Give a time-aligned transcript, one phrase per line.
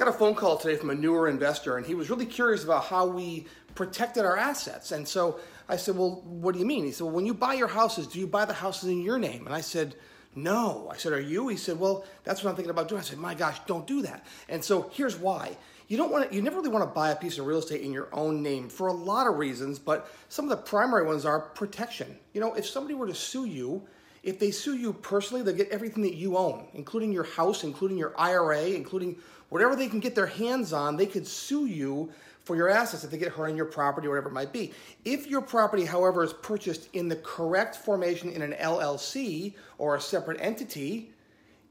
[0.00, 2.84] got a phone call today from a newer investor, and he was really curious about
[2.84, 4.92] how we protected our assets.
[4.92, 5.38] And so
[5.68, 6.86] I said, Well, what do you mean?
[6.86, 9.18] He said, Well, when you buy your houses, do you buy the houses in your
[9.18, 9.44] name?
[9.44, 9.94] And I said,
[10.34, 10.88] No.
[10.90, 11.48] I said, Are you?
[11.48, 13.00] He said, Well, that's what I'm thinking about doing.
[13.00, 14.24] I said, My gosh, don't do that.
[14.48, 15.58] And so here's why.
[15.88, 17.82] You don't want to, you never really want to buy a piece of real estate
[17.82, 21.26] in your own name for a lot of reasons, but some of the primary ones
[21.26, 22.16] are protection.
[22.32, 23.82] You know, if somebody were to sue you,
[24.22, 27.96] if they sue you personally, they'll get everything that you own, including your house, including
[27.96, 29.16] your IRA, including
[29.48, 30.96] whatever they can get their hands on.
[30.96, 32.10] They could sue you
[32.44, 34.72] for your assets if they get hurt on your property or whatever it might be.
[35.04, 40.00] If your property, however, is purchased in the correct formation in an LLC or a
[40.00, 41.12] separate entity,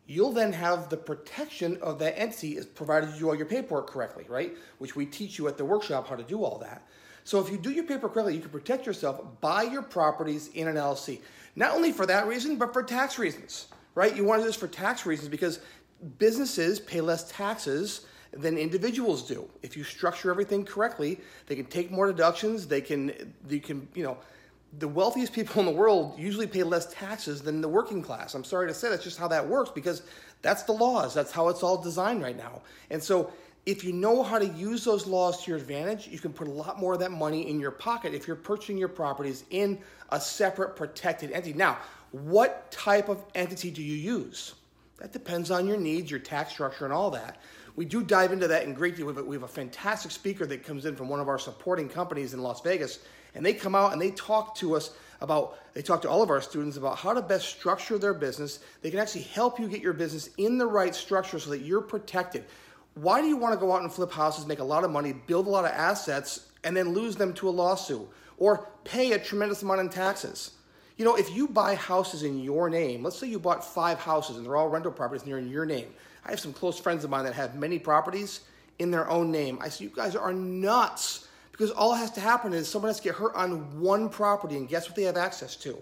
[0.08, 3.88] you'll then have the protection of that entity is provided you do all your paperwork
[3.88, 4.54] correctly, right?
[4.80, 6.82] Which we teach you at the workshop how to do all that.
[7.24, 10.68] So if you do your paper correctly, you can protect yourself, buy your properties in
[10.68, 11.22] an LLC.
[11.56, 14.16] Not only for that reason, but for tax reasons, right?
[14.16, 15.60] You want to do this for tax reasons because
[16.18, 19.50] businesses pay less taxes than individuals do.
[19.64, 24.04] If you structure everything correctly, they can take more deductions, they can they can, you
[24.04, 24.18] know,
[24.78, 28.36] the wealthiest people in the world usually pay less taxes than the working class.
[28.36, 30.04] I'm sorry to say that's just how that works because
[30.42, 31.14] that's the laws.
[31.14, 32.62] That's how it's all designed right now.
[32.92, 33.32] And so
[33.66, 36.52] if you know how to use those laws to your advantage, you can put a
[36.52, 39.80] lot more of that money in your pocket if you're purchasing your properties in
[40.10, 41.54] a separate protected entity.
[41.54, 41.78] Now,
[42.12, 44.56] what type of entity do you use?
[44.98, 47.38] That depends on your needs, your tax structure, and all that.
[47.76, 49.14] We do dive into that in great detail.
[49.24, 52.42] We have a fantastic speaker that comes in from one of our supporting companies in
[52.42, 53.00] Las Vegas,
[53.36, 56.30] and they come out and they talk to us about, they talk to all of
[56.30, 58.60] our students about how to best structure their business.
[58.82, 61.82] They can actually help you get your business in the right structure so that you're
[61.82, 62.46] protected.
[63.02, 65.14] Why do you want to go out and flip houses, make a lot of money,
[65.14, 68.06] build a lot of assets, and then lose them to a lawsuit
[68.38, 70.52] or pay a tremendous amount in taxes?
[70.98, 74.36] You know, if you buy houses in your name, let's say you bought five houses
[74.36, 75.88] and they're all rental properties and they're in your name.
[76.26, 78.42] I have some close friends of mine that have many properties
[78.80, 79.60] in their own name.
[79.62, 83.04] I say, you guys are nuts because all has to happen is someone has to
[83.04, 85.78] get hurt on one property and guess what they have access to?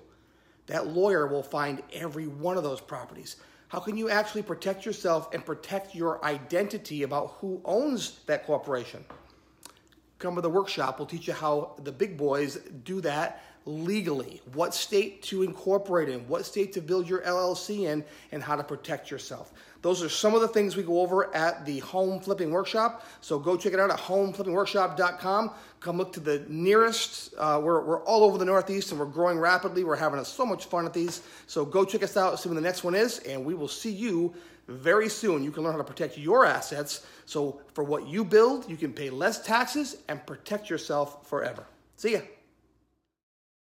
[0.67, 3.37] That lawyer will find every one of those properties.
[3.69, 9.03] How can you actually protect yourself and protect your identity about who owns that corporation?
[10.19, 10.99] Come to the workshop.
[10.99, 16.21] We'll teach you how the big boys do that legally, what state to incorporate in,
[16.27, 19.53] what state to build your LLC in, and how to protect yourself.
[19.81, 23.05] Those are some of the things we go over at the Home Flipping Workshop.
[23.21, 25.51] So go check it out at homeflippingworkshop.com.
[25.79, 27.33] Come look to the nearest.
[27.37, 29.83] Uh, we're, we're all over the Northeast and we're growing rapidly.
[29.83, 31.21] We're having so much fun at these.
[31.45, 33.91] So go check us out, see when the next one is, and we will see
[33.91, 34.33] you
[34.67, 35.43] very soon.
[35.43, 37.05] You can learn how to protect your assets.
[37.25, 41.65] So for what you build, you can pay less taxes and protect yourself forever.
[41.95, 42.19] See ya.